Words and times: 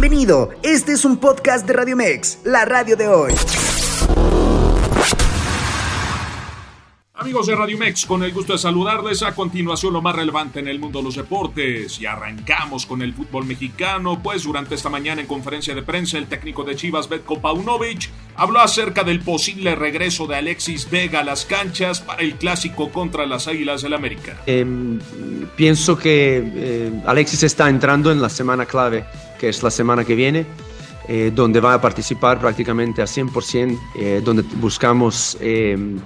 Bienvenido, 0.00 0.50
este 0.62 0.92
es 0.92 1.04
un 1.04 1.16
podcast 1.16 1.66
de 1.66 1.72
Radio 1.72 1.96
Mex, 1.96 2.38
la 2.44 2.64
radio 2.64 2.96
de 2.96 3.08
hoy. 3.08 3.32
Amigos 7.14 7.48
de 7.48 7.56
Radio 7.56 7.76
Mex, 7.76 8.06
con 8.06 8.22
el 8.22 8.32
gusto 8.32 8.52
de 8.52 8.60
saludarles. 8.60 9.24
A 9.24 9.34
continuación, 9.34 9.92
lo 9.92 10.00
más 10.00 10.14
relevante 10.14 10.60
en 10.60 10.68
el 10.68 10.78
mundo 10.78 11.00
de 11.00 11.06
los 11.06 11.16
deportes. 11.16 12.00
Y 12.00 12.06
arrancamos 12.06 12.86
con 12.86 13.02
el 13.02 13.12
fútbol 13.12 13.44
mexicano, 13.44 14.22
pues 14.22 14.44
durante 14.44 14.76
esta 14.76 14.88
mañana 14.88 15.20
en 15.20 15.26
conferencia 15.26 15.74
de 15.74 15.82
prensa, 15.82 16.16
el 16.16 16.28
técnico 16.28 16.62
de 16.62 16.76
Chivas, 16.76 17.08
Betko 17.08 17.40
Paunovic, 17.40 18.08
habló 18.36 18.60
acerca 18.60 19.02
del 19.02 19.18
posible 19.18 19.74
regreso 19.74 20.28
de 20.28 20.36
Alexis 20.36 20.88
Vega 20.88 21.20
a 21.20 21.24
las 21.24 21.44
canchas 21.44 22.02
para 22.02 22.22
el 22.22 22.36
clásico 22.36 22.92
contra 22.92 23.26
las 23.26 23.48
Águilas 23.48 23.82
del 23.82 23.94
América. 23.94 24.40
Em, 24.46 25.00
pienso 25.56 25.98
que 25.98 26.52
eh, 26.54 27.02
Alexis 27.04 27.42
está 27.42 27.68
entrando 27.68 28.12
en 28.12 28.22
la 28.22 28.28
semana 28.28 28.64
clave, 28.64 29.04
que 29.38 29.48
es 29.48 29.62
la 29.62 29.70
semana 29.70 30.04
que 30.04 30.14
viene. 30.14 30.46
Eh, 31.10 31.32
donde 31.34 31.58
va 31.58 31.72
a 31.72 31.80
participar 31.80 32.38
prácticamente 32.38 33.00
a 33.00 33.06
100%, 33.06 33.78
eh, 33.96 34.20
donde 34.22 34.42
buscamos 34.60 35.38
em, 35.40 35.98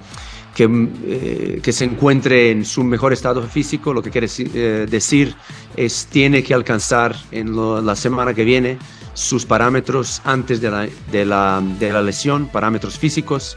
que, 0.54 0.68
eh, 1.04 1.60
que, 1.60 1.72
se 1.72 1.84
encuentre 1.84 2.50
en 2.50 2.64
su 2.64 2.84
mejor 2.84 3.12
estado 3.12 3.42
físico, 3.42 3.92
lo 3.92 4.00
que 4.00 4.10
quiere 4.10 4.28
eh, 4.38 4.86
decir 4.88 5.34
es 5.76 6.06
tiene 6.06 6.44
que 6.44 6.54
alcanzar 6.54 7.16
en 7.30 7.56
la 7.84 7.96
semana 7.96 8.34
que 8.34 8.44
viene 8.44 8.78
sus 9.14 9.44
parámetros 9.44 10.22
antes 10.24 10.60
de 10.60 10.70
la, 10.70 10.88
de, 11.10 11.24
la, 11.24 11.62
de 11.80 11.92
la, 11.92 12.00
lesión, 12.00 12.46
parámetros 12.46 12.98
físicos, 12.98 13.56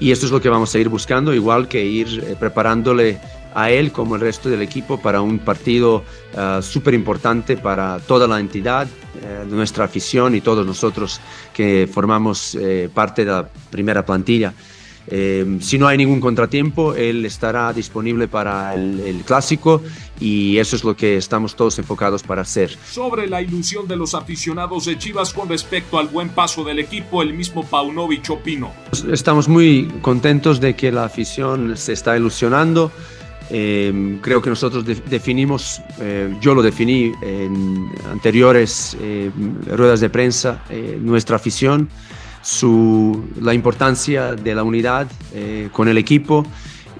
y 0.00 0.12
esto 0.12 0.26
es 0.26 0.32
lo 0.32 0.40
que 0.40 0.48
vamos 0.48 0.74
a 0.74 0.78
ir 0.78 0.88
buscando, 0.88 1.34
igual 1.34 1.68
que 1.68 1.84
ir 1.84 2.36
preparándole 2.40 3.18
a 3.56 3.70
él 3.70 3.90
como 3.90 4.16
el 4.16 4.20
resto 4.20 4.50
del 4.50 4.60
equipo 4.60 4.98
para 4.98 5.22
un 5.22 5.38
partido 5.38 6.04
uh, 6.34 6.60
súper 6.60 6.92
importante 6.92 7.56
para 7.56 7.98
toda 8.00 8.28
la 8.28 8.38
entidad, 8.38 8.86
uh, 8.86 9.46
nuestra 9.48 9.86
afición 9.86 10.34
y 10.34 10.42
todos 10.42 10.66
nosotros 10.66 11.22
que 11.54 11.88
formamos 11.90 12.54
uh, 12.54 12.90
parte 12.90 13.24
de 13.24 13.32
la 13.32 13.48
primera 13.70 14.04
plantilla. 14.04 14.52
Eh, 15.08 15.58
si 15.60 15.78
no 15.78 15.86
hay 15.86 15.96
ningún 15.96 16.20
contratiempo, 16.20 16.94
él 16.94 17.24
estará 17.24 17.72
disponible 17.72 18.26
para 18.26 18.74
el, 18.74 19.00
el, 19.00 19.22
clásico 19.22 19.80
y 20.18 20.58
eso 20.58 20.74
es 20.74 20.82
lo 20.82 20.96
que 20.96 21.16
estamos 21.16 21.54
todos 21.54 21.78
enfocados 21.78 22.22
para 22.24 22.42
hacer. 22.42 22.76
Sobre 22.90 23.28
la 23.28 23.40
ilusión 23.40 23.86
de 23.86 23.96
los 23.96 24.14
aficionados 24.14 24.86
de 24.86 24.98
Chivas 24.98 25.32
con 25.32 25.48
respecto 25.48 25.98
al 25.98 26.08
buen 26.08 26.30
paso 26.30 26.64
del 26.64 26.80
equipo, 26.80 27.22
el 27.22 27.34
mismo 27.34 27.64
Paunovic 27.64 28.28
opinó. 28.30 28.72
Estamos 29.10 29.48
muy 29.48 29.88
contentos 30.02 30.60
de 30.60 30.74
que 30.74 30.90
la 30.90 31.04
afición 31.04 31.76
se 31.76 31.92
está 31.92 32.16
ilusionando. 32.16 32.90
Eh, 33.50 34.18
creo 34.22 34.42
que 34.42 34.50
nosotros 34.50 34.84
de, 34.84 34.94
definimos, 34.94 35.80
eh, 36.00 36.34
yo 36.40 36.54
lo 36.54 36.62
definí 36.62 37.12
en 37.22 37.88
anteriores 38.10 38.96
eh, 39.00 39.30
ruedas 39.70 40.00
de 40.00 40.10
prensa, 40.10 40.64
eh, 40.68 40.98
nuestra 41.00 41.36
afición 41.36 41.88
su, 42.42 43.24
la 43.40 43.54
importancia 43.54 44.34
de 44.34 44.54
la 44.54 44.62
unidad 44.62 45.08
eh, 45.34 45.68
con 45.72 45.88
el 45.88 45.98
equipo 45.98 46.46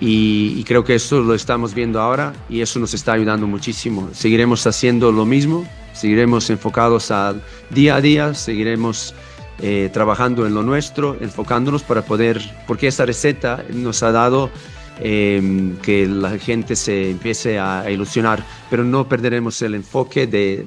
y, 0.00 0.54
y, 0.56 0.64
creo 0.64 0.84
que 0.84 0.96
eso 0.96 1.20
lo 1.20 1.34
estamos 1.34 1.72
viendo 1.72 2.00
ahora 2.00 2.32
y 2.50 2.60
eso 2.60 2.80
nos 2.80 2.92
está 2.94 3.12
ayudando 3.12 3.46
muchísimo. 3.46 4.10
Seguiremos 4.12 4.66
haciendo 4.66 5.10
lo 5.10 5.24
mismo, 5.24 5.66
seguiremos 5.94 6.50
enfocados 6.50 7.10
al 7.10 7.42
día 7.70 7.96
a 7.96 8.00
día, 8.00 8.34
seguiremos 8.34 9.14
eh, 9.62 9.88
trabajando 9.90 10.46
en 10.46 10.52
lo 10.52 10.62
nuestro, 10.62 11.16
enfocándonos 11.18 11.82
para 11.82 12.02
poder, 12.02 12.42
porque 12.66 12.88
esta 12.88 13.06
receta 13.06 13.64
nos 13.72 14.02
ha 14.02 14.12
dado 14.12 14.50
eh, 14.98 15.74
que 15.82 16.06
la 16.06 16.38
gente 16.38 16.74
se 16.74 17.10
empiece 17.10 17.58
a, 17.58 17.90
ilusionar, 17.90 18.44
pero 18.70 18.82
no 18.82 19.08
perderemos 19.08 19.60
el 19.62 19.74
enfoque 19.74 20.26
de, 20.26 20.66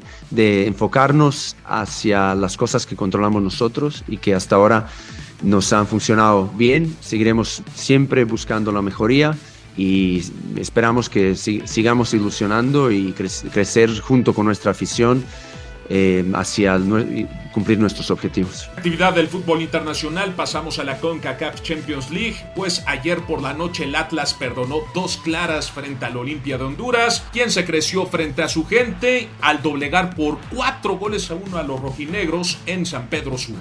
enfocarnos 0.67 1.55
hacia 1.65 2.35
las 2.35 2.55
cosas 2.55 2.85
que 2.85 2.95
controlamos 2.95 3.41
nosotros 3.41 4.03
y 4.07 4.17
que 4.17 4.35
hasta 4.35 4.55
ahora 4.55 4.87
nos 5.41 5.73
han 5.73 5.87
funcionado 5.87 6.51
bien. 6.55 6.95
Seguiremos 7.01 7.63
siempre 7.73 8.23
buscando 8.23 8.71
la 8.71 8.81
mejoría 8.81 9.35
y 9.75 10.23
esperamos 10.57 11.09
que 11.09 11.35
sigamos 11.35 12.13
ilusionando 12.13 12.91
y 12.91 13.13
cre 13.13 13.29
crecer 13.51 13.99
junto 13.99 14.33
con 14.33 14.45
nuestra 14.45 14.71
afición 14.71 15.23
eh, 15.89 16.23
hacia 16.33 16.79
cumplir 17.51 17.79
nuestros 17.79 18.11
objetivos. 18.11 18.69
Actividad 18.77 19.13
del 19.13 19.27
fútbol 19.27 19.61
internacional, 19.61 20.33
pasamos 20.35 20.77
a 20.79 20.83
la 20.83 20.99
CONCACAF 20.99 21.61
Champions 21.61 22.11
League, 22.11 22.37
pues 22.55 22.83
ayer 22.85 23.19
por 23.21 23.41
la 23.41 23.53
noche 23.53 23.85
el 23.85 23.95
Atlas 23.95 24.33
perdonó 24.33 24.81
dos 24.93 25.17
claras 25.17 25.71
frente 25.71 26.05
al 26.05 26.17
Olimpia 26.17 26.57
de 26.57 26.65
Honduras, 26.65 27.25
quien 27.31 27.49
se 27.49 27.65
creció 27.65 28.05
frente 28.05 28.43
a 28.43 28.49
su 28.49 28.67
gente 28.67 29.29
al 29.41 29.61
doblegar 29.61 30.15
por 30.15 30.37
cuatro 30.53 30.97
goles 30.97 31.31
a 31.31 31.35
uno 31.35 31.57
a 31.57 31.63
los 31.63 31.79
rojinegros 31.79 32.59
en 32.65 32.85
San 32.85 33.07
Pedro 33.07 33.37
Sula. 33.37 33.59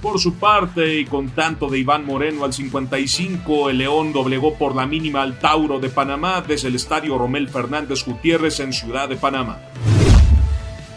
Por 0.00 0.20
su 0.20 0.34
parte, 0.34 1.00
y 1.00 1.06
con 1.06 1.30
tanto 1.30 1.68
de 1.70 1.78
Iván 1.78 2.04
Moreno 2.04 2.44
al 2.44 2.52
55, 2.52 3.70
el 3.70 3.78
León 3.78 4.12
doblegó 4.12 4.54
por 4.54 4.76
la 4.76 4.86
mínima 4.86 5.22
al 5.22 5.38
Tauro 5.38 5.80
de 5.80 5.88
Panamá 5.88 6.44
desde 6.46 6.68
el 6.68 6.74
estadio 6.74 7.16
Romel 7.16 7.48
Fernández 7.48 8.04
Gutiérrez 8.04 8.60
en 8.60 8.74
Ciudad 8.74 9.08
de 9.08 9.16
Panamá. 9.16 9.58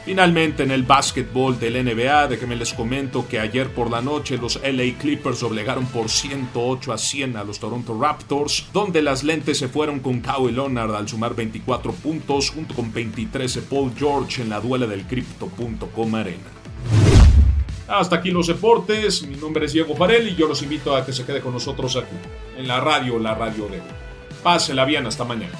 Finalmente 0.08 0.64
en 0.64 0.72
el 0.72 0.84
básquetbol 0.84 1.60
del 1.60 1.84
NBA, 1.84 2.30
de 2.30 2.40
que 2.40 2.48
me 2.48 2.56
les 2.56 2.74
comento 2.74 3.28
que 3.28 3.42
ayer 3.42 3.70
por 3.74 3.92
la 3.92 4.02
noche 4.02 4.38
los 4.38 4.58
LA 4.64 4.98
Clippers 4.98 5.42
doblegaron 5.42 5.86
por 5.88 6.08
108 6.08 6.94
a 6.94 6.98
100 6.98 7.36
a 7.36 7.44
los 7.44 7.60
Toronto 7.60 8.00
Raptors, 8.00 8.68
donde 8.72 9.02
las 9.02 9.26
lentes 9.26 9.58
se 9.58 9.68
fueron 9.68 10.00
con 10.00 10.22
Kawhi 10.22 10.54
Leonard 10.54 10.96
al 10.96 11.10
sumar 11.10 11.36
24 11.36 11.92
puntos 11.92 12.52
junto 12.52 12.74
con 12.74 12.94
23 12.94 13.54
de 13.56 13.62
Paul 13.64 13.92
George 13.98 14.44
en 14.44 14.50
la 14.50 14.62
duela 14.62 14.88
del 14.88 15.04
Crypto.com 15.04 16.16
Arena. 16.16 16.38
Hasta 17.90 18.16
aquí 18.16 18.32
los 18.32 18.48
deportes, 18.48 19.28
mi 19.28 19.36
nombre 19.36 19.66
es 19.66 19.74
Diego 19.74 19.94
Farel 19.94 20.30
y 20.30 20.36
yo 20.38 20.48
los 20.48 20.64
invito 20.64 20.96
a 20.96 21.06
que 21.06 21.12
se 21.12 21.26
quede 21.26 21.42
con 21.42 21.52
nosotros 21.52 21.98
aquí, 21.98 22.16
en 22.58 22.66
la 22.66 22.80
radio, 22.80 23.20
la 23.20 23.36
radio 23.36 23.68
de 23.68 23.82
hoy. 23.82 23.88
Pásela 24.42 24.86
bien, 24.86 25.06
hasta 25.06 25.26
mañana. 25.26 25.60